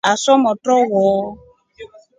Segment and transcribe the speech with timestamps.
[0.11, 1.05] Asa motro wo.